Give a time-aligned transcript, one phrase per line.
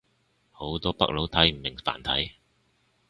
[0.49, 2.31] 好多北佬睇唔明繁體